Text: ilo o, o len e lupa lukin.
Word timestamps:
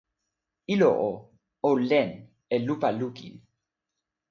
ilo 0.73 0.89
o, 1.09 1.11
o 1.67 1.71
len 1.89 2.09
e 2.53 2.55
lupa 2.67 2.89
lukin. 2.99 3.33